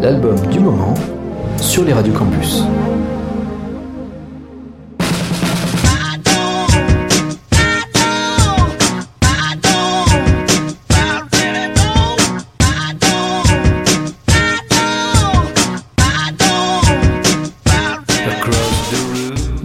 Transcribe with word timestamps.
l'album 0.00 0.36
du 0.50 0.60
moment 0.60 0.94
sur 1.60 1.84
les 1.84 1.92
radios 1.92 2.12
campus. 2.12 2.62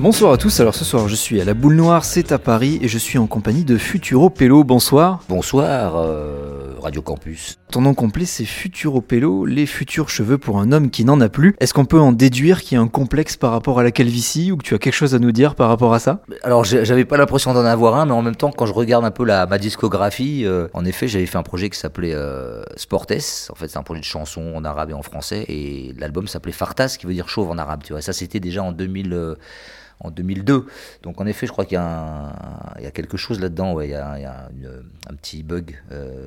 Bonsoir 0.03 0.33
à 0.33 0.37
tous, 0.37 0.59
alors 0.59 0.75
ce 0.75 0.83
soir 0.83 1.07
je 1.07 1.15
suis 1.15 1.39
à 1.39 1.45
la 1.45 1.53
boule 1.53 1.75
noire, 1.75 2.03
c'est 2.03 2.33
à 2.33 2.37
Paris 2.37 2.77
et 2.81 2.89
je 2.89 2.97
suis 2.97 3.17
en 3.17 3.25
compagnie 3.25 3.63
de 3.63 3.77
Futuro 3.77 4.29
Pello, 4.29 4.65
bonsoir. 4.65 5.21
Bonsoir 5.29 5.95
euh, 5.95 6.73
Radio 6.81 7.01
Campus. 7.01 7.57
Ton 7.71 7.79
nom 7.79 7.93
complet 7.93 8.25
c'est 8.25 8.43
Futuro 8.43 8.99
Pello, 8.99 9.45
les 9.45 9.65
futurs 9.65 10.09
cheveux 10.09 10.37
pour 10.37 10.59
un 10.59 10.73
homme 10.73 10.89
qui 10.89 11.05
n'en 11.05 11.21
a 11.21 11.29
plus. 11.29 11.55
Est-ce 11.61 11.73
qu'on 11.73 11.85
peut 11.85 12.01
en 12.01 12.11
déduire 12.11 12.63
qu'il 12.63 12.75
y 12.75 12.77
a 12.77 12.81
un 12.81 12.89
complexe 12.89 13.37
par 13.37 13.51
rapport 13.51 13.79
à 13.79 13.83
la 13.83 13.91
calvitie 13.91 14.51
ou 14.51 14.57
que 14.57 14.63
tu 14.63 14.75
as 14.75 14.77
quelque 14.77 14.93
chose 14.93 15.15
à 15.15 15.19
nous 15.19 15.31
dire 15.31 15.55
par 15.55 15.69
rapport 15.69 15.93
à 15.93 15.99
ça? 15.99 16.21
Alors 16.43 16.65
j'avais 16.65 17.05
pas 17.05 17.15
l'impression 17.15 17.53
d'en 17.53 17.63
avoir 17.63 17.95
un, 17.95 18.05
mais 18.05 18.11
en 18.11 18.21
même 18.21 18.35
temps 18.35 18.51
quand 18.51 18.65
je 18.65 18.73
regarde 18.73 19.05
un 19.05 19.11
peu 19.11 19.23
la, 19.23 19.45
ma 19.45 19.57
discographie, 19.57 20.43
euh, 20.45 20.67
en 20.73 20.83
effet 20.83 21.07
j'avais 21.07 21.27
fait 21.27 21.37
un 21.37 21.43
projet 21.43 21.69
qui 21.69 21.79
s'appelait 21.79 22.13
euh, 22.13 22.61
Sportes, 22.75 23.13
en 23.49 23.55
fait 23.55 23.69
c'est 23.69 23.77
un 23.77 23.83
projet 23.83 24.01
de 24.01 24.05
chansons 24.05 24.51
en 24.53 24.65
arabe 24.65 24.89
et 24.89 24.93
en 24.93 25.01
français, 25.01 25.45
et 25.47 25.95
l'album 25.97 26.27
s'appelait 26.27 26.51
Fartas 26.51 26.97
qui 26.99 27.05
veut 27.05 27.13
dire 27.13 27.29
chauve 27.29 27.49
en 27.49 27.57
arabe, 27.57 27.83
tu 27.85 27.93
vois. 27.93 28.01
Ça 28.01 28.11
c'était 28.11 28.41
déjà 28.41 28.63
en 28.63 28.73
2000 28.73 29.37
en 30.03 30.11
2002. 30.11 30.65
Donc 31.01 31.19
en 31.19 31.25
effet, 31.25 31.47
je 31.47 31.51
crois 31.51 31.65
qu'il 31.65 31.75
y, 31.75 31.77
a 31.77 32.91
quelque 32.93 33.17
chose 33.17 33.39
là-dedans. 33.39 33.73
Ouais. 33.73 33.87
Il 33.87 33.91
y 33.91 33.95
a, 33.95 34.49
un 35.09 35.13
petit 35.15 35.43
bug 35.43 35.79
euh, 35.91 36.25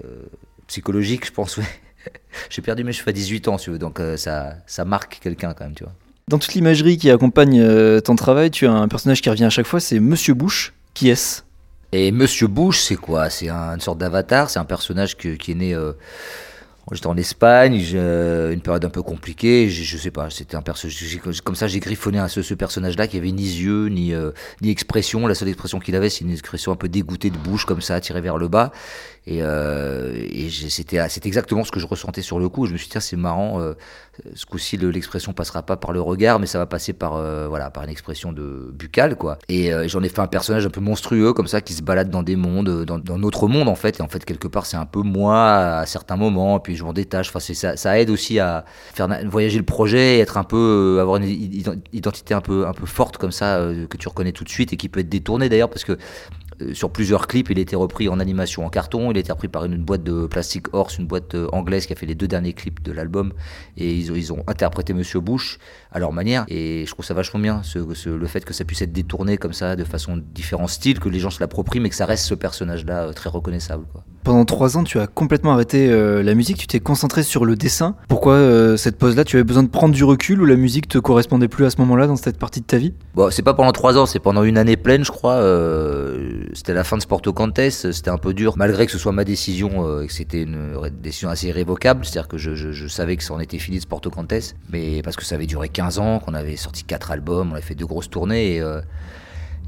psychologique, 0.67 1.27
je 1.27 1.33
pense. 1.33 1.59
Ouais. 2.07 2.13
J'ai 2.51 2.63
perdu 2.63 2.85
mes 2.85 2.93
cheveux 2.93 3.09
à 3.09 3.13
18 3.13 3.49
ans, 3.49 3.57
tu 3.57 3.71
veux, 3.71 3.81
donc 3.81 3.99
euh, 3.99 4.17
ça, 4.17 4.59
ça 4.69 4.85
marque 4.85 5.19
quelqu'un 5.21 5.55
quand 5.55 5.65
même, 5.65 5.75
tu 5.75 5.83
vois. 5.83 5.93
Dans 6.29 6.39
toute 6.39 6.55
l'imagerie 6.55 6.99
qui 6.99 7.11
accompagne 7.11 7.61
euh, 7.61 8.01
ton 8.01 8.15
travail, 8.15 8.53
tu 8.53 8.65
as 8.65 8.71
un 8.71 8.87
personnage 8.87 9.21
qui 9.23 9.29
revient 9.29 9.47
à 9.47 9.51
chaque 9.51 9.67
fois, 9.67 9.81
c'est 9.81 9.99
Monsieur 9.99 10.35
Bush. 10.35 10.73
Qui 10.95 11.09
est-ce? 11.09 11.43
Et 11.91 12.13
Monsieur 12.13 12.47
Bush, 12.47 12.81
c'est 12.81 12.95
quoi? 12.95 13.29
C'est 13.29 13.49
une 13.49 13.81
sorte 13.81 13.99
d'avatar, 13.99 14.51
c'est 14.51 14.61
un 14.61 14.65
personnage 14.65 15.17
qui 15.17 15.51
est 15.51 15.55
né 15.55 15.75
J'étais 16.93 17.09
en 17.09 17.17
Espagne, 17.17 17.75
une 17.75 18.61
période 18.61 18.85
un 18.85 18.91
peu 18.91 19.03
compliquée, 19.03 19.69
je, 19.69 19.83
je 19.83 19.97
sais 19.97 20.13
pas, 20.13 20.31
c'était 20.31 20.57
un 20.57 20.63
personnage, 20.63 21.19
comme 21.43 21.57
ça 21.57 21.67
j'ai 21.67 21.81
griffonné 21.81 22.21
à 22.21 22.29
ce, 22.29 22.43
ce 22.43 22.55
personnage-là 22.55 23.09
qui 23.09 23.17
avait 23.17 23.33
ni 23.33 23.43
yeux, 23.43 23.89
ni, 23.89 24.15
euh, 24.15 24.31
ni 24.63 24.71
expression, 24.71 25.27
la 25.27 25.35
seule 25.35 25.49
expression 25.49 25.81
qu'il 25.81 25.97
avait 25.97 26.11
c'est 26.11 26.21
une 26.25 26.31
expression 26.31 26.71
un 26.71 26.77
peu 26.77 26.89
dégoûtée 26.89 27.31
de 27.31 27.39
bouche, 27.39 27.65
comme 27.65 27.81
ça, 27.81 28.01
tirée 28.01 28.21
vers 28.21 28.39
le 28.39 28.47
bas, 28.47 28.71
et, 29.27 29.39
euh, 29.43 30.13
et 30.31 30.49
c'était 30.51 31.09
c'est 31.09 31.27
exactement 31.27 31.65
ce 31.65 31.73
que 31.73 31.81
je 31.81 31.87
ressentais 31.87 32.23
sur 32.23 32.39
le 32.39 32.49
coup, 32.49 32.67
je 32.67 32.73
me 32.73 32.79
suis 32.79 32.89
dit, 32.89 32.97
c'est 33.01 33.17
marrant, 33.17 33.61
euh, 33.61 33.75
ce 34.35 34.47
coup-ci 34.47 34.77
l'expression 34.77 35.33
passera 35.33 35.63
pas 35.63 35.77
par 35.77 35.93
le 35.93 36.01
regard, 36.01 36.39
mais 36.39 36.47
ça 36.47 36.59
va 36.59 36.67
passer 36.67 36.93
par, 36.93 37.15
euh, 37.15 37.49
voilà, 37.49 37.71
par 37.71 37.85
une 37.85 37.91
expression 37.91 38.33
de 38.33 38.71
buccale, 38.73 39.17
quoi. 39.17 39.39
Et 39.49 39.73
euh, 39.73 39.89
j'en 39.89 40.03
ai 40.03 40.09
fait 40.09 40.21
un 40.21 40.27
personnage 40.27 40.65
un 40.67 40.71
peu 40.71 40.81
monstrueux, 40.81 41.33
comme 41.33 41.49
ça, 41.49 41.61
qui 41.61 41.73
se 41.73 41.83
balade 41.83 42.11
dans 42.11 42.23
des 42.23 42.37
mondes, 42.37 42.85
dans, 42.85 42.99
dans 42.99 43.19
notre 43.19 43.49
monde, 43.49 43.69
en 43.69 43.75
fait, 43.75 43.99
et 43.99 44.03
en 44.03 44.09
fait, 44.09 44.25
quelque 44.25 44.49
part, 44.49 44.67
c'est 44.67 44.77
un 44.77 44.87
peu 44.87 45.01
moi 45.01 45.79
à 45.79 45.87
certains 45.87 46.17
moments, 46.17 46.61
puis 46.61 46.77
je 46.77 46.85
m'en 46.85 46.93
détache. 46.93 47.29
Enfin, 47.29 47.41
ça, 47.41 47.77
ça 47.77 47.99
aide 47.99 48.11
aussi 48.11 48.39
à 48.39 48.65
faire 48.95 49.09
voyager 49.27 49.59
le 49.59 49.65
projet, 49.65 50.19
être 50.19 50.37
un 50.37 50.45
peu, 50.45 50.97
euh, 50.99 51.01
avoir 51.01 51.17
une 51.17 51.27
identité 51.93 52.35
un 52.35 52.41
peu, 52.41 52.67
un 52.67 52.73
peu 52.73 52.87
forte 52.87 53.17
comme 53.17 53.33
ça, 53.33 53.57
euh, 53.57 53.87
que 53.87 53.97
tu 53.97 54.09
reconnais 54.09 54.33
tout 54.33 54.45
de 54.45 54.49
suite 54.49 54.73
et 54.73 54.77
qui 54.77 54.89
peut 54.89 55.01
être 55.01 55.09
détournée 55.09 55.49
d'ailleurs, 55.49 55.71
parce 55.71 55.85
que 55.85 55.93
euh, 55.93 55.97
sur 56.73 56.91
plusieurs 56.91 57.27
clips, 57.27 57.51
il 57.51 57.59
a 57.59 57.63
été 57.63 57.77
repris 57.77 58.09
en 58.09 58.21
animation 58.21 58.65
en 58.65 58.71
carton, 58.71 59.11
il 59.11 59.17
a 59.17 59.21
été 59.21 59.33
repris 59.33 59.49
par 59.49 59.65
une 59.65 59.83
boîte 59.83 60.03
de 60.03 60.27
plastique 60.27 60.73
Horse, 60.75 60.99
une 60.99 61.07
boîte 61.07 61.37
anglaise 61.53 61.87
qui 61.87 61.93
a 61.93 61.97
fait 61.97 62.07
les 62.07 62.15
deux 62.15 62.29
derniers 62.29 62.53
clips 62.53 62.83
de 62.83 62.93
l'album, 62.93 63.33
et 63.77 63.95
ils 63.95 64.33
ont, 64.33 64.43
interprété 64.47 64.93
Monsieur 64.93 65.21
Bush 65.21 65.59
à 65.93 65.99
leur 65.99 66.13
manière, 66.13 66.45
et 66.49 66.85
je 66.87 66.91
trouve 66.91 67.05
ça 67.05 67.15
vachement 67.15 67.41
bien, 67.41 67.63
ce, 67.63 68.09
le 68.09 68.27
fait 68.27 68.45
que 68.45 68.53
ça 68.53 68.65
puisse 68.65 68.83
être 68.83 68.93
détourné 68.93 69.37
comme 69.37 69.53
ça, 69.53 69.77
de 69.77 69.85
façon 69.85 70.17
différents 70.17 70.69
styles, 70.69 71.01
que 71.01 71.09
les 71.09 71.19
gens 71.19 71.31
se 71.31 71.41
l'approprient, 71.41 71.81
mais 71.81 71.91
que 71.91 71.97
ça 71.97 72.07
reste 72.07 72.25
ce 72.25 72.35
personnage-là 72.35 73.13
très 73.13 73.31
reconnaissable. 73.31 73.87
Quoi. 73.93 74.05
Pendant 74.27 74.45
trois 74.45 74.77
ans, 74.77 74.83
tu 74.83 74.99
as 74.99 75.07
complètement 75.07 75.53
arrêté 75.53 75.89
la 75.89 76.35
musique, 76.35 76.57
tu 76.59 76.67
t'es 76.67 76.81
concentré 76.81 77.23
sur 77.23 77.45
le 77.45 77.55
dessin. 77.55 77.95
Pourquoi 78.09 78.33
euh, 78.33 78.77
cette 78.77 78.99
pause-là 78.99 79.23
Tu 79.23 79.37
avais 79.37 79.45
besoin 79.45 79.63
de 79.63 79.69
prendre 79.69 79.95
du 79.95 80.03
recul 80.03 80.43
ou 80.43 80.47
la 80.47 80.57
musique 80.57 80.89
te 80.89 80.99
correspondait 80.99 81.47
plus 81.47 81.65
à 81.65 81.71
ce 81.71 81.77
moment-là 81.79 82.09
dans 82.09 82.17
cette 82.17 82.37
partie 82.37 82.61
de 82.61 82.67
ta 82.67 82.77
vie? 82.77 82.93
Bon, 83.15 83.31
c'est 83.31 83.43
pas 83.43 83.55
pendant 83.55 83.71
trois 83.71 83.97
ans, 83.97 84.05
c'est 84.05 84.19
pendant 84.19 84.43
une 84.43 84.59
année 84.59 84.77
pleine, 84.77 85.05
je 85.05 85.13
crois. 85.13 85.35
Euh, 85.35 86.41
c'était 86.55 86.75
la 86.75 86.83
fin 86.83 86.97
de 86.97 87.03
Sporto 87.03 87.33
Cantes, 87.33 87.71
c'était 87.71 88.11
un 88.11 88.19
peu 88.19 88.35
dur, 88.35 88.55
malgré 88.57 88.87
que 88.87 88.91
ce 88.91 88.99
soit 88.99 89.13
ma 89.13 89.23
décision 89.23 89.87
euh, 89.87 90.03
et 90.03 90.09
que 90.09 90.13
c'était 90.13 90.43
une 90.43 90.77
décision 91.01 91.29
assez 91.29 91.47
irrévocable. 91.47 92.05
C'est-à-dire 92.05 92.27
que 92.27 92.37
je, 92.37 92.89
savais 92.89 93.17
que 93.17 93.23
ça 93.23 93.33
en 93.33 93.39
était 93.39 93.61
fini 93.61 93.77
de 93.77 93.83
Sporto 93.83 94.11
Cantes, 94.11 94.57
mais 94.73 95.03
parce 95.03 95.15
que 95.15 95.25
ça 95.25 95.37
avait 95.37 95.47
duré 95.47 95.69
15 95.69 96.01
ans, 96.01 96.19
qu'on 96.19 96.35
avait 96.35 96.57
sorti 96.57 96.83
quatre 96.83 97.13
albums, 97.13 97.51
on 97.51 97.53
avait 97.53 97.63
fait 97.63 97.77
deux 97.77 97.87
grosses 97.87 98.11
tournées 98.11 98.61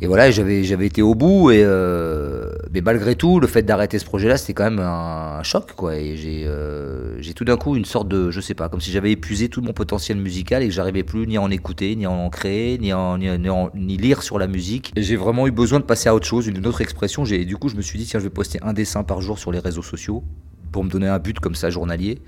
et 0.01 0.07
voilà, 0.07 0.31
j'avais 0.31 0.63
j'avais 0.63 0.87
été 0.87 1.03
au 1.03 1.17
bout 1.17 1.51
et 1.51 1.63
euh, 1.65 2.53
mais 2.73 2.83
malgré 2.83 3.17
tout, 3.17 3.41
le 3.41 3.49
fait 3.49 3.63
d'arrêter 3.63 3.99
ce 3.99 4.05
projet-là, 4.05 4.37
c'était 4.37 4.55
quand 4.55 4.65
même 4.65 4.79
un, 4.79 5.43
choc 5.43 5.73
quoi. 5.75 5.97
Et 5.97 6.17
j'ai 6.17 6.45
euh, 6.47 7.21
j'ai 7.21 7.35
tout 7.35 7.45
d'un 7.45 7.57
coup 7.57 7.75
une 7.75 7.85
sorte 7.85 8.07
de 8.07 8.31
je 8.31 8.41
sais 8.41 8.55
pas, 8.55 8.69
comme 8.69 8.81
si 8.81 8.93
j'avais 8.93 9.11
épuisé 9.11 9.49
tout 9.49 9.61
mon 9.61 9.73
potentiel 9.73 10.19
musical 10.19 10.63
et 10.63 10.69
que 10.69 10.73
j'arrivais 10.73 11.03
plus 11.03 11.27
ni 11.27 11.37
à 11.37 11.43
en 11.43 11.51
écouter, 11.51 11.97
ni 11.97 12.07
à 12.07 12.11
en 12.13 12.31
créer, 12.31 12.79
ni 12.79 12.93
à 12.93 13.19
ni, 13.19 13.97
lire 13.97 14.23
sur 14.23 14.39
la 14.39 14.47
musique. 14.47 14.93
J'ai 14.97 15.17
vraiment 15.17 15.49
eu 15.49 15.51
besoin 15.51 15.81
de 15.81 15.85
passer 15.85 16.09
à 16.09 16.15
autre 16.15 16.27
chose, 16.27 16.47
une 16.47 16.65
autre 16.65 16.81
expression. 16.81 17.25
J'ai 17.25 17.45
du 17.45 17.57
coup 17.57 17.69
je 17.69 17.77
me 17.77 17.83
suis 17.83 17.99
dit 17.99 18.05
tiens 18.05 18.21
je 18.21 18.25
vais 18.25 18.31
poster 18.31 18.61
un 18.63 18.75
dessin 18.75 19.03
par 19.03 19.21
jour 19.21 19.37
sur 19.39 19.51
les 19.51 19.59
réseaux 19.59 19.83
sociaux 19.83 20.23
pour 20.71 20.85
me 20.85 20.91
donner 20.91 21.09
un 21.09 21.19
but 21.19 21.41
comme 21.41 21.57
ça 21.57 21.71
journalier. 21.71 22.23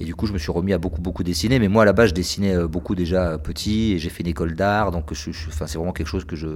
Et 0.00 0.04
du 0.04 0.16
coup, 0.16 0.26
je 0.26 0.32
me 0.32 0.38
suis 0.38 0.50
remis 0.50 0.72
à 0.72 0.78
beaucoup, 0.78 1.00
beaucoup 1.00 1.22
dessiner. 1.22 1.58
Mais 1.58 1.68
moi, 1.68 1.82
à 1.82 1.84
la 1.84 1.92
base, 1.92 2.08
je 2.08 2.14
dessinais 2.14 2.56
euh, 2.56 2.66
beaucoup 2.66 2.94
déjà 2.94 3.38
petit 3.38 3.92
et 3.92 3.98
j'ai 3.98 4.08
fait 4.08 4.22
une 4.22 4.30
école 4.30 4.54
d'art. 4.54 4.90
Donc, 4.90 5.12
je, 5.12 5.30
c'est 5.30 5.74
vraiment 5.76 5.92
quelque 5.92 6.08
chose 6.08 6.24
que 6.24 6.34
je, 6.34 6.48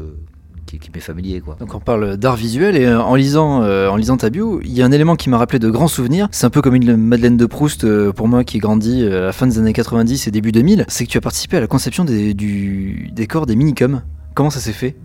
qui, 0.66 0.90
familier. 1.00 1.42
Donc 1.60 1.74
on 1.74 1.80
parle 1.80 2.16
d'art 2.16 2.36
visuel 2.36 2.76
et 2.76 2.86
euh, 2.86 3.00
en 3.00 3.14
lisant, 3.14 3.62
euh, 3.62 3.96
lisant 3.96 4.16
ta 4.16 4.30
bio, 4.30 4.60
il 4.64 4.72
y 4.72 4.82
a 4.82 4.86
un 4.86 4.92
élément 4.92 5.16
qui 5.16 5.30
m'a 5.30 5.38
rappelé 5.38 5.58
de 5.58 5.70
grands 5.70 5.88
souvenirs. 5.88 6.28
C'est 6.32 6.46
un 6.46 6.50
peu 6.50 6.62
comme 6.62 6.74
une 6.74 6.96
Madeleine 6.96 7.36
de 7.36 7.46
Proust 7.46 7.84
euh, 7.84 8.12
pour 8.12 8.28
moi 8.28 8.44
qui 8.44 8.58
grandit 8.58 9.04
à 9.04 9.20
la 9.20 9.32
fin 9.32 9.46
des 9.46 9.58
années 9.58 9.72
90 9.72 10.26
et 10.26 10.30
début 10.30 10.52
2000. 10.52 10.84
C'est 10.88 11.06
que 11.06 11.10
tu 11.10 11.18
as 11.18 11.20
participé 11.20 11.56
à 11.56 11.60
la 11.60 11.66
conception 11.66 12.04
des, 12.04 12.34
du 12.34 13.10
décor 13.12 13.46
des 13.46 13.56
minicums. 13.56 14.02
Comment 14.34 14.50
ça 14.50 14.60
s'est 14.60 14.72
fait? 14.72 14.96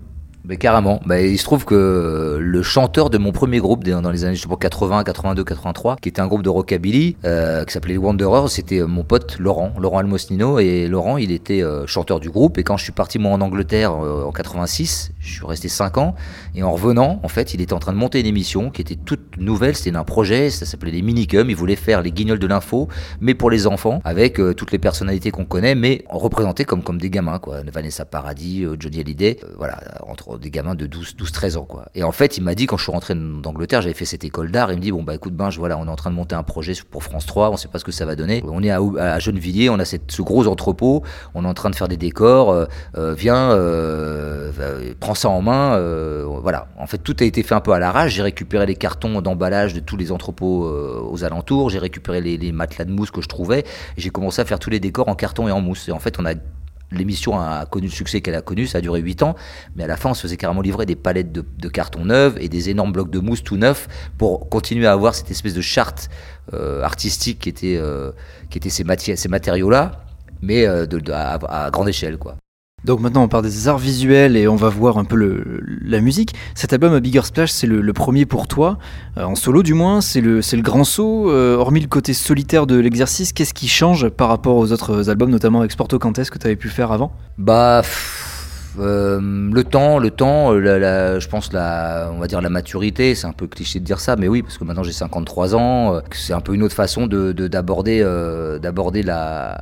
Mais 0.44 0.56
carrément. 0.56 1.00
Bah, 1.06 1.20
il 1.20 1.38
se 1.38 1.44
trouve 1.44 1.64
que 1.64 2.38
le 2.40 2.62
chanteur 2.62 3.10
de 3.10 3.18
mon 3.18 3.32
premier 3.32 3.58
groupe 3.58 3.84
dans 3.84 4.10
les 4.10 4.24
années 4.24 4.34
je 4.34 4.42
sais 4.42 4.48
pas, 4.48 4.56
80, 4.56 5.04
82, 5.04 5.44
83, 5.44 5.96
qui 5.96 6.08
était 6.08 6.20
un 6.20 6.26
groupe 6.26 6.42
de 6.42 6.48
rockabilly 6.48 7.16
euh, 7.24 7.64
qui 7.64 7.72
s'appelait 7.72 7.96
Wanderers, 7.96 8.48
c'était 8.48 8.80
euh, 8.80 8.86
mon 8.86 9.04
pote 9.04 9.38
Laurent, 9.38 9.72
Laurent 9.78 9.98
Almosnino. 9.98 10.58
Et 10.58 10.88
Laurent, 10.88 11.16
il 11.16 11.30
était 11.30 11.62
euh, 11.62 11.86
chanteur 11.86 12.20
du 12.20 12.30
groupe. 12.30 12.58
Et 12.58 12.64
quand 12.64 12.76
je 12.76 12.84
suis 12.84 12.92
parti 12.92 13.18
moi 13.18 13.32
en 13.32 13.40
Angleterre 13.40 13.92
euh, 13.92 14.24
en 14.24 14.32
86, 14.32 15.12
je 15.20 15.32
suis 15.32 15.46
resté 15.46 15.68
5 15.68 15.98
ans. 15.98 16.14
Et 16.54 16.62
en 16.62 16.72
revenant, 16.72 17.20
en 17.22 17.28
fait, 17.28 17.54
il 17.54 17.60
était 17.60 17.72
en 17.72 17.78
train 17.78 17.92
de 17.92 17.98
monter 17.98 18.20
une 18.20 18.26
émission 18.26 18.70
qui 18.70 18.82
était 18.82 18.96
toute 18.96 19.36
nouvelle. 19.38 19.76
C'était 19.76 19.96
un 19.96 20.04
projet, 20.04 20.50
ça 20.50 20.66
s'appelait 20.66 20.90
les 20.90 21.02
Minicums. 21.02 21.50
Il 21.50 21.56
voulait 21.56 21.76
faire 21.76 22.02
les 22.02 22.10
guignols 22.10 22.38
de 22.38 22.46
l'info, 22.46 22.88
mais 23.20 23.34
pour 23.34 23.50
les 23.50 23.66
enfants, 23.66 24.00
avec 24.04 24.40
toutes 24.56 24.72
les 24.72 24.78
personnalités 24.78 25.30
qu'on 25.30 25.44
connaît, 25.44 25.74
mais 25.74 26.04
représentés 26.08 26.64
comme, 26.64 26.82
comme 26.82 26.98
des 26.98 27.10
gamins, 27.10 27.38
quoi. 27.38 27.58
Vanessa 27.72 28.04
Paradis, 28.04 28.66
Johnny 28.78 29.00
Hallyday, 29.00 29.38
voilà, 29.56 29.78
entre 30.06 30.31
des 30.38 30.50
gamins 30.50 30.74
de 30.74 30.86
12, 30.86 31.16
12 31.16 31.32
13 31.32 31.56
ans, 31.56 31.64
quoi. 31.64 31.86
Et 31.94 32.02
en 32.02 32.12
fait, 32.12 32.36
il 32.36 32.42
m'a 32.42 32.54
dit, 32.54 32.66
quand 32.66 32.76
je 32.76 32.84
suis 32.84 32.92
rentré 32.92 33.14
d'Angleterre, 33.14 33.82
j'avais 33.82 33.94
fait 33.94 34.04
cette 34.04 34.24
école 34.24 34.50
d'art, 34.50 34.72
il 34.72 34.76
me 34.76 34.82
dit, 34.82 34.92
bon, 34.92 35.02
bah, 35.02 35.14
écoute, 35.14 35.34
ben, 35.34 35.48
voilà, 35.50 35.78
on 35.78 35.86
est 35.86 35.90
en 35.90 35.96
train 35.96 36.10
de 36.10 36.16
monter 36.16 36.34
un 36.34 36.42
projet 36.42 36.72
pour 36.90 37.02
France 37.02 37.26
3, 37.26 37.50
on 37.50 37.56
sait 37.56 37.68
pas 37.68 37.78
ce 37.78 37.84
que 37.84 37.92
ça 37.92 38.04
va 38.04 38.16
donner. 38.16 38.42
On 38.46 38.62
est 38.62 38.70
à, 38.70 38.80
à 38.98 39.18
Gennevilliers, 39.18 39.70
on 39.70 39.78
a 39.78 39.84
ce 39.84 40.22
gros 40.22 40.46
entrepôt, 40.46 41.02
on 41.34 41.44
est 41.44 41.48
en 41.48 41.54
train 41.54 41.70
de 41.70 41.74
faire 41.74 41.88
des 41.88 41.96
décors, 41.96 42.50
euh, 42.50 42.66
euh 42.96 43.14
viens, 43.14 43.52
euh, 43.52 44.50
prends 45.00 45.14
ça 45.14 45.28
en 45.28 45.42
main, 45.42 45.78
voilà. 46.42 46.68
En 46.78 46.86
fait, 46.86 46.98
tout 46.98 47.16
a 47.20 47.24
été 47.24 47.42
fait 47.42 47.54
un 47.54 47.60
peu 47.60 47.72
à 47.72 47.78
l'arrache, 47.78 48.12
j'ai 48.12 48.22
récupéré 48.22 48.66
les 48.66 48.76
cartons 48.76 49.20
d'emballage 49.20 49.74
de 49.74 49.80
tous 49.80 49.96
les 49.96 50.12
entrepôts 50.12 50.64
aux 50.64 51.24
alentours, 51.24 51.70
j'ai 51.70 51.78
récupéré 51.78 52.20
les, 52.20 52.36
les 52.36 52.52
matelas 52.52 52.84
de 52.84 52.92
mousse 52.92 53.10
que 53.10 53.20
je 53.20 53.28
trouvais, 53.28 53.64
j'ai 53.96 54.10
commencé 54.10 54.40
à 54.40 54.44
faire 54.44 54.58
tous 54.58 54.70
les 54.70 54.80
décors 54.80 55.08
en 55.08 55.14
carton 55.14 55.48
et 55.48 55.52
en 55.52 55.60
mousse. 55.60 55.88
Et 55.88 55.92
en 55.92 55.98
fait, 55.98 56.18
on 56.18 56.26
a 56.26 56.34
l'émission 56.96 57.38
a 57.38 57.66
connu 57.66 57.86
le 57.86 57.92
succès 57.92 58.20
qu'elle 58.20 58.34
a 58.34 58.42
connu, 58.42 58.66
ça 58.66 58.78
a 58.78 58.80
duré 58.80 59.00
8 59.00 59.22
ans, 59.22 59.34
mais 59.76 59.84
à 59.84 59.86
la 59.86 59.96
fin 59.96 60.10
on 60.10 60.14
se 60.14 60.22
faisait 60.22 60.36
carrément 60.36 60.60
livrer 60.60 60.86
des 60.86 60.96
palettes 60.96 61.32
de, 61.32 61.44
de 61.58 61.68
carton 61.68 62.04
neufs 62.04 62.36
et 62.38 62.48
des 62.48 62.70
énormes 62.70 62.92
blocs 62.92 63.10
de 63.10 63.18
mousse 63.18 63.42
tout 63.42 63.56
neufs 63.56 63.88
pour 64.18 64.48
continuer 64.48 64.86
à 64.86 64.92
avoir 64.92 65.14
cette 65.14 65.30
espèce 65.30 65.54
de 65.54 65.60
charte 65.60 66.08
euh, 66.54 66.82
artistique 66.82 67.38
qui 67.40 67.48
était, 67.48 67.76
euh, 67.76 68.12
qui 68.50 68.58
était 68.58 68.70
ces, 68.70 68.84
ces 69.16 69.28
matériaux-là, 69.28 70.04
mais 70.40 70.66
euh, 70.66 70.86
de, 70.86 70.98
de, 70.98 71.12
à, 71.12 71.34
à, 71.34 71.70
grande 71.70 71.88
échelle. 71.88 72.18
quoi. 72.18 72.36
Donc 72.84 73.00
maintenant 73.00 73.22
on 73.22 73.28
parle 73.28 73.44
des 73.44 73.68
arts 73.68 73.78
visuels 73.78 74.36
et 74.36 74.48
on 74.48 74.56
va 74.56 74.68
voir 74.68 74.98
un 74.98 75.04
peu 75.04 75.44
la 75.82 76.00
musique. 76.00 76.34
Cet 76.54 76.72
album 76.72 76.92
à 76.92 77.00
Bigger 77.00 77.22
Splash 77.22 77.50
c'est 77.50 77.66
le, 77.68 77.92
premier 77.92 78.26
pour 78.26 78.48
toi, 78.48 78.78
euh, 79.18 79.24
en 79.24 79.34
solo 79.34 79.62
du 79.62 79.74
moins, 79.74 80.00
c'est 80.00 80.20
le, 80.20 80.40
grand 80.62 80.84
saut. 80.84 81.30
Euh, 81.30 81.56
hormis 81.56 81.80
le 81.80 81.86
côté 81.86 82.14
solitaire 82.14 82.66
de 82.66 82.76
l'exercice, 82.76 83.32
qu'est-ce 83.32 83.54
qui 83.54 83.68
change 83.68 84.08
par 84.08 84.28
rapport 84.28 84.56
aux 84.56 84.72
autres 84.72 85.10
albums, 85.10 85.30
notamment 85.30 85.60
avec 85.60 85.70
Sporto 85.70 85.98
que 85.98 86.38
tu 86.38 86.46
avais 86.46 86.56
pu 86.56 86.68
faire 86.68 86.90
avant? 86.90 87.12
Bah 87.38 87.82
euh, 88.78 89.20
le 89.20 89.64
temps, 89.64 89.98
le 89.98 90.10
temps, 90.10 90.54
je 90.54 91.28
pense 91.28 91.52
la, 91.52 92.10
on 92.12 92.18
va 92.18 92.26
dire 92.26 92.40
la 92.40 92.48
maturité, 92.48 93.14
c'est 93.14 93.26
un 93.26 93.32
peu 93.32 93.46
cliché 93.46 93.78
de 93.78 93.84
dire 93.84 94.00
ça, 94.00 94.16
mais 94.16 94.28
oui, 94.28 94.42
parce 94.42 94.56
que 94.58 94.64
maintenant 94.64 94.82
j'ai 94.82 94.92
53 94.92 95.54
ans, 95.54 96.00
c'est 96.12 96.32
un 96.32 96.40
peu 96.40 96.54
une 96.54 96.62
autre 96.62 96.74
façon 96.74 97.06
de 97.06 97.32
d'aborder 97.32 98.02
la 99.02 99.58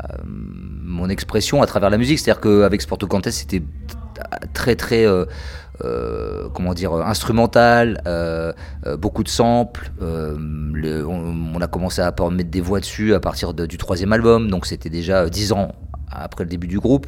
mon 1.00 1.08
expression 1.08 1.62
à 1.62 1.66
travers 1.66 1.90
la 1.90 1.98
musique, 1.98 2.18
c'est-à-dire 2.18 2.40
qu'avec 2.40 2.80
Sporto 2.82 3.06
Contest 3.06 3.38
c'était 3.38 3.62
très 4.52 4.76
très 4.76 5.06
euh, 5.84 6.48
comment 6.52 6.74
dire 6.74 6.92
instrumental, 6.92 8.02
euh, 8.06 8.52
euh, 8.86 8.98
beaucoup 8.98 9.24
de 9.24 9.28
samples. 9.28 9.90
on, 10.00 11.60
a 11.60 11.66
commencé 11.66 12.02
à 12.02 12.12
mettre 12.30 12.50
des 12.50 12.60
voix 12.60 12.80
dessus 12.80 13.14
à 13.14 13.20
partir 13.20 13.54
du 13.54 13.78
troisième 13.78 14.12
album, 14.12 14.50
donc 14.50 14.66
c'était 14.66 14.90
déjà 14.90 15.28
dix 15.28 15.52
ans 15.52 15.72
après 16.10 16.44
le 16.44 16.50
début 16.50 16.66
du 16.66 16.78
groupe. 16.78 17.06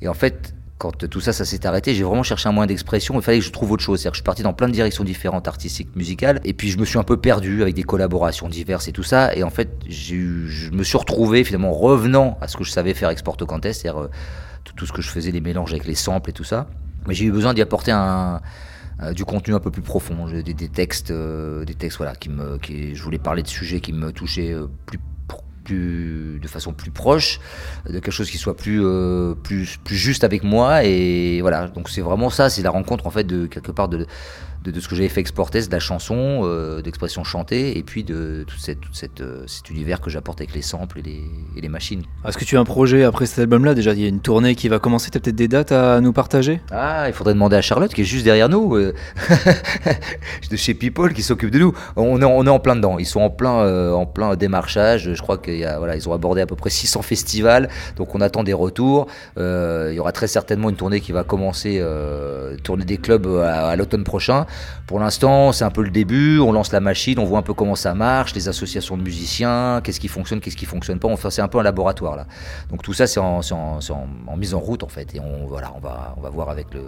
Et 0.00 0.08
en 0.08 0.14
fait, 0.14 0.54
quand 0.82 1.08
tout 1.08 1.20
ça, 1.20 1.32
ça 1.32 1.44
s'est 1.44 1.64
arrêté, 1.64 1.94
j'ai 1.94 2.02
vraiment 2.02 2.24
cherché 2.24 2.48
un 2.48 2.52
moyen 2.52 2.66
d'expression. 2.66 3.14
Il 3.14 3.22
fallait 3.22 3.38
que 3.38 3.44
je 3.44 3.52
trouve 3.52 3.70
autre 3.70 3.84
chose. 3.84 4.00
C'est-à-dire 4.00 4.10
que 4.10 4.16
je 4.16 4.22
suis 4.22 4.24
parti 4.24 4.42
dans 4.42 4.52
plein 4.52 4.66
de 4.66 4.72
directions 4.72 5.04
différentes, 5.04 5.46
artistiques, 5.46 5.94
musicales. 5.94 6.40
Et 6.44 6.54
puis 6.54 6.70
je 6.70 6.78
me 6.78 6.84
suis 6.84 6.98
un 6.98 7.04
peu 7.04 7.16
perdu 7.16 7.62
avec 7.62 7.76
des 7.76 7.84
collaborations 7.84 8.48
diverses 8.48 8.88
et 8.88 8.92
tout 8.92 9.04
ça. 9.04 9.32
Et 9.36 9.44
en 9.44 9.50
fait, 9.50 9.70
je 9.88 10.72
me 10.72 10.82
suis 10.82 10.98
retrouvé 10.98 11.44
finalement 11.44 11.72
revenant 11.72 12.36
à 12.40 12.48
ce 12.48 12.56
que 12.56 12.64
je 12.64 12.72
savais 12.72 12.94
faire 12.94 13.06
avec 13.06 13.20
Sporto 13.20 13.46
c'est-à-dire 13.46 14.08
tout, 14.64 14.84
ce 14.84 14.92
que 14.92 15.02
je 15.02 15.08
faisais, 15.08 15.30
les 15.30 15.40
mélanges 15.40 15.70
avec 15.70 15.86
les 15.86 15.94
samples 15.94 16.30
et 16.30 16.32
tout 16.32 16.42
ça. 16.42 16.66
Mais 17.06 17.14
j'ai 17.14 17.26
eu 17.26 17.30
besoin 17.30 17.54
d'y 17.54 17.62
apporter 17.62 17.92
un, 17.92 18.40
euh, 19.02 19.12
du 19.12 19.24
contenu 19.24 19.54
un 19.54 19.60
peu 19.60 19.70
plus 19.70 19.82
profond, 19.82 20.26
des, 20.26 20.42
des 20.42 20.68
textes, 20.68 21.12
euh, 21.12 21.64
des 21.64 21.74
textes 21.74 21.98
voilà, 21.98 22.16
qui 22.16 22.28
me, 22.28 22.58
qui, 22.58 22.96
je 22.96 23.02
voulais 23.04 23.18
parler 23.18 23.44
de 23.44 23.48
sujets 23.48 23.80
qui 23.80 23.92
me 23.92 24.10
touchaient 24.10 24.52
euh, 24.52 24.66
plus, 24.86 24.98
de 25.70 26.48
façon 26.48 26.72
plus 26.72 26.90
proche, 26.90 27.40
de 27.86 27.92
quelque 27.92 28.10
chose 28.10 28.30
qui 28.30 28.38
soit 28.38 28.56
plus, 28.56 28.82
plus, 29.42 29.78
plus 29.84 29.96
juste 29.96 30.24
avec 30.24 30.42
moi. 30.42 30.84
Et 30.84 31.40
voilà, 31.40 31.68
donc 31.68 31.88
c'est 31.88 32.00
vraiment 32.00 32.30
ça, 32.30 32.50
c'est 32.50 32.62
la 32.62 32.70
rencontre 32.70 33.06
en 33.06 33.10
fait 33.10 33.24
de 33.24 33.46
quelque 33.46 33.72
part 33.72 33.88
de 33.88 34.06
de, 34.70 34.80
ce 34.80 34.88
que 34.88 34.94
j'avais 34.94 35.08
fait 35.08 35.20
exporter, 35.20 35.60
de 35.62 35.72
la 35.72 35.80
chanson, 35.80 36.42
euh, 36.44 36.82
d'expression 36.82 37.24
chantée, 37.24 37.76
et 37.76 37.82
puis 37.82 38.04
de 38.04 38.44
tout, 38.46 38.58
cette, 38.58 38.78
cette, 38.92 39.20
euh, 39.20 39.44
cet 39.46 39.70
univers 39.70 40.00
que 40.00 40.10
j'apporte 40.10 40.40
avec 40.40 40.54
les 40.54 40.62
samples 40.62 41.00
et 41.00 41.02
les, 41.02 41.24
et 41.56 41.60
les 41.60 41.68
machines. 41.68 42.02
Est-ce 42.26 42.38
que 42.38 42.44
tu 42.44 42.56
as 42.56 42.60
un 42.60 42.64
projet 42.64 43.04
après 43.04 43.26
cet 43.26 43.40
album-là? 43.40 43.74
Déjà, 43.74 43.92
il 43.92 44.00
y 44.00 44.04
a 44.04 44.08
une 44.08 44.20
tournée 44.20 44.54
qui 44.54 44.68
va 44.68 44.78
commencer, 44.78 45.10
tu 45.10 45.18
as 45.18 45.20
peut-être 45.20 45.36
des 45.36 45.48
dates 45.48 45.72
à 45.72 46.00
nous 46.00 46.12
partager? 46.12 46.60
Ah, 46.70 47.04
il 47.08 47.12
faudrait 47.12 47.34
demander 47.34 47.56
à 47.56 47.62
Charlotte, 47.62 47.92
qui 47.92 48.02
est 48.02 48.04
juste 48.04 48.24
derrière 48.24 48.48
nous, 48.48 48.76
euh, 48.76 48.94
de 50.50 50.56
chez 50.56 50.74
People, 50.74 51.12
qui 51.12 51.22
s'occupe 51.22 51.50
de 51.50 51.58
nous. 51.58 51.74
On 51.96 52.20
est, 52.20 52.24
on 52.24 52.46
est 52.46 52.50
en 52.50 52.60
plein 52.60 52.76
dedans, 52.76 52.98
ils 52.98 53.06
sont 53.06 53.20
en 53.20 53.30
plein, 53.30 53.92
en 53.92 54.06
plein 54.06 54.36
démarchage, 54.36 55.12
je 55.14 55.22
crois 55.22 55.38
qu'ils 55.38 55.68
voilà, 55.78 55.94
ont 56.06 56.12
abordé 56.12 56.40
à 56.40 56.46
peu 56.46 56.56
près 56.56 56.70
600 56.70 57.02
festivals, 57.02 57.68
donc 57.96 58.14
on 58.14 58.20
attend 58.20 58.44
des 58.44 58.52
retours. 58.52 59.06
il 59.36 59.94
y 59.94 59.98
aura 59.98 60.12
très 60.12 60.26
certainement 60.26 60.70
une 60.70 60.76
tournée 60.76 61.00
qui 61.00 61.12
va 61.12 61.24
commencer, 61.24 61.82
tourner 62.62 62.84
des 62.84 62.98
clubs 62.98 63.26
à 63.26 63.74
l'automne 63.76 64.04
prochain. 64.04 64.46
Pour 64.86 65.00
l'instant, 65.00 65.52
c'est 65.52 65.64
un 65.64 65.70
peu 65.70 65.82
le 65.82 65.90
début. 65.90 66.38
On 66.40 66.52
lance 66.52 66.72
la 66.72 66.80
machine, 66.80 67.18
on 67.18 67.24
voit 67.24 67.38
un 67.38 67.42
peu 67.42 67.54
comment 67.54 67.74
ça 67.74 67.94
marche, 67.94 68.34
les 68.34 68.48
associations 68.48 68.96
de 68.96 69.02
musiciens, 69.02 69.80
qu'est-ce 69.82 70.00
qui 70.00 70.08
fonctionne, 70.08 70.40
qu'est-ce 70.40 70.56
qui 70.56 70.66
fonctionne 70.66 70.98
pas. 70.98 71.08
Enfin, 71.08 71.30
c'est 71.30 71.42
un 71.42 71.48
peu 71.48 71.58
un 71.58 71.62
laboratoire 71.62 72.16
là. 72.16 72.26
Donc 72.70 72.82
tout 72.82 72.92
ça, 72.92 73.06
c'est 73.06 73.20
en, 73.20 73.40
mise 74.36 74.54
en 74.54 74.60
route 74.60 74.82
en 74.82 74.88
fait. 74.88 75.14
Et 75.14 75.20
on, 75.20 75.46
voilà, 75.46 75.72
on 75.76 75.80
va, 75.80 76.14
on 76.16 76.20
va 76.20 76.30
voir 76.30 76.48
avec 76.50 76.72
le 76.74 76.82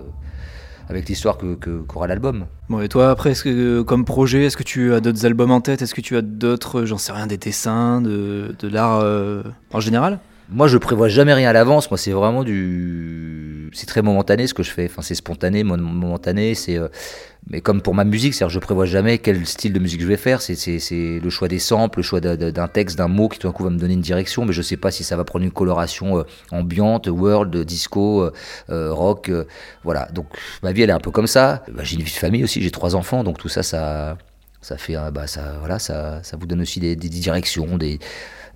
avec 0.89 1.09
l'histoire 1.09 1.39
que 1.39 1.55
qu'aura 1.55 2.07
l'album. 2.07 2.45
Bon 2.69 2.81
et 2.83 2.89
toi 2.89 3.11
après 3.11 3.33
que 3.33 3.81
comme 3.81 4.05
projet 4.05 4.45
est-ce 4.45 4.57
que 4.59 4.63
tu 4.63 4.93
as 4.93 5.01
d'autres 5.01 5.25
albums 5.25 5.51
en 5.51 5.63
tête? 5.63 5.81
Est-ce 5.81 5.95
que 5.95 6.03
tu 6.03 6.17
as 6.17 6.23
d'autres 6.23 6.85
j'en 6.85 6.99
sais 6.99 7.13
rien 7.13 7.27
des 7.27 7.39
dessins 7.39 8.03
de, 8.03 8.55
de 8.59 8.69
l'art 8.69 9.01
euh, 9.01 9.43
en 9.73 9.81
général? 9.81 10.19
Moi, 10.51 10.69
je 10.69 10.77
prévois 10.77 11.09
jamais 11.09 11.33
rien 11.33 11.49
à 11.49 11.53
l'avance. 11.53 11.91
Moi, 11.91 11.97
c'est 11.97 12.13
vraiment 12.13 12.45
du, 12.45 13.54
c'est 13.75 13.87
très 13.87 14.03
momentané 14.03 14.47
ce 14.47 14.55
que 14.55 14.63
je 14.63 14.71
fais. 14.71 14.87
Enfin, 14.87 15.03
c'est 15.03 15.17
spontané, 15.17 15.65
momentané. 15.65 16.55
C'est, 16.55 16.79
euh, 16.79 16.89
mais 17.51 17.61
comme 17.61 17.83
pour 17.83 17.95
ma 17.95 18.05
musique, 18.05 18.33
c'est-à-dire, 18.33 18.55
je 18.55 18.59
prévois 18.61 18.87
jamais 18.87 19.19
quel 19.19 19.45
style 19.47 19.73
de 19.73 19.79
musique 19.81 20.01
je 20.01 20.07
vais 20.07 20.17
faire. 20.17 20.41
C'est, 20.41 21.21
le 21.23 21.31
choix 21.31 21.49
des 21.49 21.59
samples, 21.59 21.99
le 21.99 22.03
choix 22.05 22.21
d'un 22.21 22.69
texte, 22.69 22.97
d'un 22.97 23.09
mot 23.09 23.29
qui 23.29 23.39
tout 23.39 23.49
d'un 23.49 23.53
coup 23.53 23.65
va 23.65 23.71
me 23.71 23.79
donner 23.79 23.95
une 23.95 24.01
direction, 24.01 24.45
mais 24.45 24.53
je 24.53 24.63
sais 24.63 24.77
pas 24.77 24.91
si 24.91 25.03
ça 25.05 25.17
va 25.17 25.25
prendre 25.25 25.45
une 25.45 25.51
coloration 25.51 26.19
euh, 26.19 26.23
ambiante, 26.53 27.09
world, 27.09 27.57
disco, 27.65 28.31
euh, 28.71 28.93
rock. 28.93 29.31
voilà. 29.83 30.09
Donc, 30.13 30.27
ma 30.63 30.73
vie, 30.73 30.83
elle 30.83 30.91
est 30.91 30.95
un 30.95 31.01
peu 31.01 31.11
comme 31.11 31.27
ça. 31.27 31.65
Bah, 31.73 31.83
j'ai 31.83 31.97
une 31.97 32.03
vie 32.03 32.13
de 32.13 32.17
famille 32.17 32.45
aussi. 32.45 32.63
J'ai 32.63 32.71
trois 32.71 32.95
enfants, 32.95 33.25
donc 33.25 33.39
tout 33.39 33.49
ça, 33.49 33.63
ça, 33.63 34.17
ça 34.63 34.79
fait, 34.79 34.95
bah, 35.13 35.27
ça, 35.27 35.57
voilà, 35.59 35.79
ça, 35.79 36.23
ça 36.23 36.37
vous 36.37 36.47
donne 36.47 36.61
aussi 36.61 36.79
des, 36.81 36.95
des 36.95 37.09
directions, 37.09 37.77
des 37.77 37.99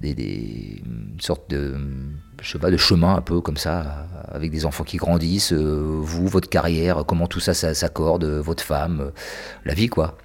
des, 0.00 0.83
une 0.85 1.21
sorte 1.21 1.50
de, 1.50 1.77
je 2.41 2.50
sais 2.50 2.59
pas, 2.59 2.71
de 2.71 2.77
chemin 2.77 3.17
un 3.17 3.21
peu 3.21 3.41
comme 3.41 3.56
ça, 3.56 4.06
avec 4.29 4.50
des 4.50 4.67
enfants 4.67 4.85
qui 4.85 4.97
grandissent, 4.97 5.53
euh, 5.53 5.99
vous, 6.00 6.29
votre 6.29 6.49
carrière, 6.49 7.05
comment 7.06 7.27
tout 7.27 7.41
ça, 7.41 7.55
s'accorde, 7.55 8.25
votre 8.25 8.62
femme, 8.62 9.00
euh, 9.00 9.11
la 9.65 9.75
vie 9.75 9.89
quoi. 9.89 10.17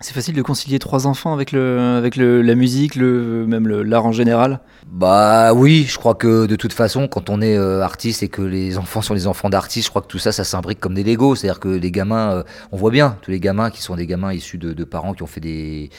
C'est 0.00 0.14
facile 0.14 0.36
de 0.36 0.42
concilier 0.42 0.78
trois 0.78 1.08
enfants 1.08 1.32
avec 1.32 1.50
le, 1.50 1.96
avec 1.98 2.14
le, 2.14 2.40
la 2.40 2.54
musique, 2.54 2.94
le, 2.94 3.46
même 3.48 3.66
l'art 3.66 4.06
en 4.06 4.12
général? 4.12 4.60
Bah 4.86 5.52
oui, 5.52 5.86
je 5.88 5.98
crois 5.98 6.14
que 6.14 6.46
de 6.46 6.54
toute 6.54 6.72
façon, 6.72 7.08
quand 7.08 7.30
on 7.30 7.40
est 7.40 7.56
euh, 7.56 7.82
artiste 7.82 8.22
et 8.22 8.28
que 8.28 8.40
les 8.40 8.78
enfants 8.78 9.02
sont 9.02 9.12
les 9.14 9.26
enfants 9.26 9.50
d'artistes, 9.50 9.86
je 9.86 9.90
crois 9.90 10.02
que 10.02 10.06
tout 10.06 10.20
ça, 10.20 10.30
ça 10.30 10.44
s'imbrique 10.44 10.78
comme 10.78 10.94
des 10.94 11.02
Legos. 11.02 11.34
C'est-à-dire 11.34 11.58
que 11.58 11.68
les 11.68 11.90
gamins, 11.90 12.44
on 12.70 12.76
voit 12.76 12.92
bien 12.92 13.18
tous 13.22 13.32
les 13.32 13.40
gamins 13.40 13.70
qui 13.70 13.82
sont 13.82 13.96
des 13.96 14.06
gamins 14.06 14.32
issus 14.32 14.56
de, 14.56 14.72
de 14.72 14.84
parents 14.84 15.14
qui 15.14 15.24
ont 15.24 15.26
fait 15.26 15.40
des 15.40 15.90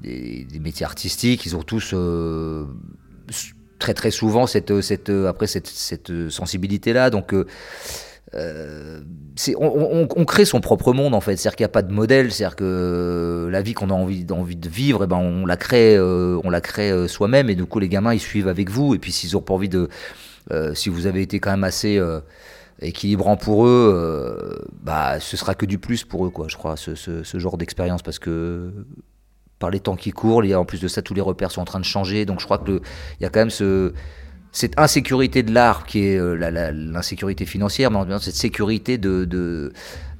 des, 0.00 0.60
métiers 0.60 0.86
artistiques, 0.86 1.46
ils 1.46 1.56
ont 1.56 1.62
tous 1.62 1.92
euh, 1.94 2.64
très 3.78 3.94
très 3.94 4.10
souvent 4.10 4.46
cette, 4.46 4.80
cette, 4.80 5.10
après 5.10 5.46
cette, 5.46 6.28
sensibilité-là. 6.28 7.10
Donc 7.10 7.34
euh, 8.34 9.00
on, 9.56 10.24
crée 10.24 10.44
son 10.44 10.60
propre 10.60 10.92
monde 10.92 11.14
en 11.14 11.20
fait, 11.20 11.36
c'est-à-dire 11.36 11.56
qu'il 11.56 11.64
n'y 11.64 11.70
a 11.70 11.72
pas 11.72 11.82
de 11.82 11.92
modèle, 11.92 12.32
c'est-à-dire 12.32 12.56
que 12.56 13.48
la 13.50 13.62
vie 13.62 13.74
qu'on 13.74 13.90
a 13.90 13.94
envie, 13.94 14.24
de 14.24 14.68
vivre, 14.68 15.04
eh 15.04 15.06
ben 15.06 15.18
on 15.18 15.46
la 15.46 15.56
crée, 15.56 15.96
euh, 15.96 16.40
on 16.44 16.50
la 16.50 16.60
crée 16.60 17.08
soi-même. 17.08 17.50
Et 17.50 17.54
du 17.54 17.64
coup 17.64 17.78
les 17.78 17.88
gamins 17.88 18.14
ils 18.14 18.20
suivent 18.20 18.48
avec 18.48 18.70
vous. 18.70 18.94
Et 18.94 18.98
puis 18.98 19.12
s'ils 19.12 19.36
ont 19.36 19.42
pas 19.42 19.54
envie 19.54 19.68
de, 19.68 19.88
si 20.74 20.88
vous 20.88 21.06
avez 21.06 21.22
été 21.22 21.38
quand 21.40 21.50
même 21.50 21.64
assez 21.64 22.00
équilibrant 22.80 23.36
pour 23.36 23.66
eux, 23.66 24.66
bah 24.82 25.20
ce 25.20 25.36
sera 25.36 25.54
que 25.54 25.66
du 25.66 25.78
plus 25.78 26.04
pour 26.04 26.26
eux 26.26 26.30
quoi, 26.30 26.46
je 26.48 26.56
crois 26.56 26.76
ce, 26.76 26.94
ce, 26.94 27.22
ce 27.22 27.38
genre 27.38 27.56
d'expérience. 27.56 28.02
Parce 28.02 28.18
que 28.18 28.72
par 29.58 29.70
les 29.70 29.80
temps 29.80 29.96
qui 29.96 30.10
courent. 30.10 30.44
Et 30.44 30.54
en 30.54 30.64
plus 30.64 30.80
de 30.80 30.88
ça, 30.88 31.02
tous 31.02 31.14
les 31.14 31.20
repères 31.20 31.50
sont 31.50 31.60
en 31.60 31.66
train 31.66 31.80
de 31.80 31.84
changer. 31.84 32.26
Donc 32.26 32.40
je 32.40 32.44
crois 32.44 32.58
qu'il 32.58 32.80
y 33.20 33.24
a 33.24 33.30
quand 33.30 33.40
même 33.40 33.50
ce, 33.50 33.92
cette 34.54 34.78
insécurité 34.78 35.42
de 35.42 35.52
l'art 35.52 35.84
qui 35.84 36.04
est 36.04 36.16
euh, 36.16 36.34
l'insécurité 36.72 37.44
financière, 37.44 37.90
mais 37.90 37.98
en 37.98 38.06
même 38.06 38.20
cette 38.20 38.36
sécurité 38.36 38.98
de, 38.98 39.24
de 39.24 39.72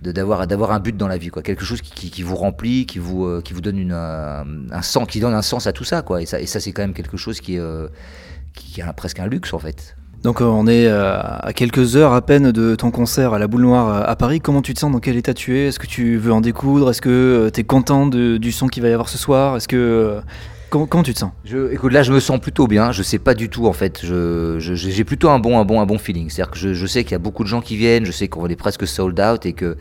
d'avoir 0.03 0.47
d'avoir 0.47 0.73
un 0.73 0.81
but 0.81 0.97
dans 0.97 1.09
la 1.09 1.17
vie 1.17 1.29
quoi 1.29 1.43
quelque 1.43 1.65
chose 1.65 1.81
qui, 1.81 2.11
qui, 2.11 2.23
vous 2.23 2.37
remplit 2.37 2.85
qui 2.85 2.99
vous 2.99 3.25
euh, 3.25 3.41
qui 3.41 3.55
vous 3.55 3.63
donne 3.63 3.79
une, 3.79 3.93
un, 3.93 4.83
sens 4.83 5.09
qui 5.09 5.19
donne 5.19 5.33
un 5.33 5.41
sens 5.41 5.67
à 5.67 5.73
tout 5.73 5.85
ça 5.85 6.03
quoi 6.03 6.21
et 6.21 6.27
ça 6.27 6.41
et 6.41 6.47
ça 6.47 6.61
c'est 6.61 6.73
quand 6.73 6.83
même 6.83 6.93
quelque 6.93 7.17
chose 7.17 7.41
qui 7.41 7.55
est 7.55 7.59
euh, 7.59 7.89
qui 8.53 8.83
a 8.83 8.93
presque 8.93 9.19
un 9.19 9.27
luxe 9.27 9.55
en 9.55 9.59
fait 9.59 9.97
donc 10.25 10.41
euh, 10.41 10.45
on 10.47 10.67
est 10.67 10.87
euh, 10.87 11.21
à 11.21 11.53
quelques 11.53 11.97
heures 11.97 12.15
à 12.15 12.23
peine 12.23 12.51
de 12.51 12.75
ton 12.75 12.91
concert 12.91 13.35
à 13.35 13.39
la 13.39 13.47
Boule 13.47 13.61
Noire 13.61 13.89
euh, 13.89 14.11
à 14.11 14.17
Paris. 14.17 14.41
Comment 14.41 14.63
tu 14.63 14.73
te 14.73 14.81
sens? 14.81 14.91
Dans 14.91 14.99
quel 14.99 15.17
état 15.17 15.35
tu 15.35 15.59
es? 15.59 15.69
Est-ce 15.69 15.79
que 15.79 15.87
tu 15.87 16.17
veux 16.17 16.33
en 16.33 16.41
découdre? 16.41 16.91
Est-ce 16.91 17.03
que 17.03 17.51
tu 17.53 17.61
es 17.61 17.65
content 17.65 18.07
du 18.07 18.53
son 18.53 18.67
qu'il 18.69 18.83
va 18.83 18.89
y 18.89 18.93
avoir 18.93 19.11
ce 19.11 19.19
soir? 19.19 19.57
Est-ce 19.57 19.69
que 19.69 20.21
Comment, 20.71 21.05
tu 21.05 21.15
te 21.15 21.21
sens? 21.21 21.31
Je, 21.45 21.73
Écoute, 21.73 21.93
là, 21.93 22.03
je 22.03 22.13
me 22.13 22.19
sens 22.19 22.41
plutôt 22.41 22.67
bien. 22.67 22.91
Je 22.91 23.05
sais 23.05 23.21
pas 23.21 23.35
du 23.35 23.49
tout, 23.49 23.67
en 23.67 23.73
fait. 23.73 24.05
J'ai 24.59 25.05
plutôt 25.05 25.29
un 25.29 25.39
bon, 25.39 25.61
un 25.61 25.65
bon, 25.65 25.81
un 25.81 25.87
bon 25.87 25.99
feeling. 25.99 26.29
C'est-à-dire 26.31 26.51
que 26.51 26.59
je, 26.59 26.87
sais 26.87 27.05
qu'il 27.05 27.13
y 27.13 27.15
a 27.15 27.21
beaucoup 27.21 27.45
de 27.45 27.49
gens 27.49 27.61
qui 27.61 27.77
viennent. 27.77 28.05
Je 28.05 28.11
sais 28.11 28.27
qu'on 28.27 28.49
est 28.49 28.57
presque 28.57 28.85
sold 28.85 29.21
out 29.21 29.47
et 29.47 29.53
que, 29.53 29.77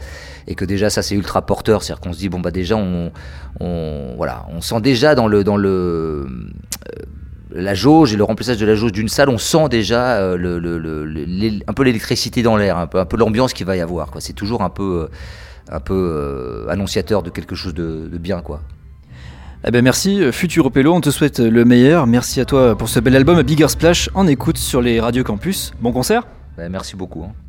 et 0.45 0.53
que 0.53 0.65
déjà 0.65 0.91
ça 0.91 1.01
c'est 1.01 1.15
ultra 1.15 1.41
porteur. 1.43 1.81
C'est-à-dire 1.81 2.01
qu'on 2.01 2.13
se 2.13 2.19
dit 2.19 2.29
bon 2.29 2.41
bah 2.41 2.51
déjà 2.51 2.75
on, 2.75 3.11
on, 3.59 4.13
voilà, 4.17 4.45
on 4.55 4.61
sent 4.61 4.81
déjà 4.81 5.15
dans 5.15 5.27
le, 5.27 5.43
dans 5.43 5.57
le 5.57 6.27
la 7.53 7.73
jauge 7.73 8.13
et 8.13 8.17
le 8.17 8.23
remplissage 8.23 8.57
de 8.57 8.65
la 8.65 8.75
jauge 8.75 8.91
d'une 8.91 9.07
salle, 9.07 9.29
on 9.29 9.37
sent 9.37 9.69
déjà 9.69 10.17
euh, 10.17 10.37
le, 10.37 11.59
un 11.67 11.73
peu 11.73 11.83
l'électricité 11.83 12.41
dans 12.41 12.57
l'air, 12.57 12.77
un 12.77 12.87
peu, 12.87 12.99
un 12.99 13.05
peu 13.05 13.17
l'ambiance 13.17 13.53
qu'il 13.53 13.65
va 13.65 13.75
y 13.75 13.81
avoir. 13.81 14.09
C'est 14.19 14.33
toujours 14.33 14.63
un 14.63 14.69
peu, 14.69 15.07
euh, 15.09 15.75
un 15.75 15.79
peu 15.79 15.93
euh, 15.93 16.69
annonciateur 16.69 17.23
de 17.23 17.29
quelque 17.29 17.55
chose 17.55 17.73
de, 17.73 18.09
bien. 18.17 18.41
Quoi. 18.41 18.61
Eh 19.65 19.71
ben 19.71 19.83
merci, 19.83 20.21
Futur 20.31 20.71
Pello, 20.71 20.93
on 20.93 21.01
te 21.01 21.09
souhaite 21.09 21.39
le 21.39 21.63
meilleur. 21.63 22.07
Merci 22.07 22.41
à 22.41 22.45
toi 22.45 22.77
pour 22.77 22.89
ce 22.89 22.99
bel 22.99 23.15
album, 23.15 23.41
Bigger 23.43 23.69
Splash, 23.69 24.09
en 24.13 24.27
écoute 24.27 24.57
sur 24.57 24.81
les 24.81 24.99
radios 24.99 25.23
campus. 25.23 25.73
Bon 25.79 25.91
concert 25.91 26.23
ben, 26.57 26.69
Merci 26.69 26.95
beaucoup. 26.95 27.23
Hein. 27.23 27.42